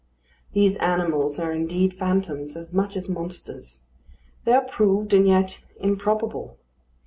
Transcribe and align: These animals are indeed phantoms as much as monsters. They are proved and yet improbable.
These 0.53 0.77
animals 0.77 1.37
are 1.37 1.51
indeed 1.51 1.93
phantoms 1.93 2.57
as 2.57 2.73
much 2.73 2.97
as 2.97 3.07
monsters. 3.07 3.83
They 4.45 4.53
are 4.53 4.63
proved 4.65 5.13
and 5.13 5.27
yet 5.27 5.59
improbable. 5.79 6.57